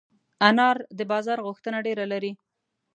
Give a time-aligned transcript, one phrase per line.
[0.47, 2.31] انار د بازار غوښتنه ډېره لري.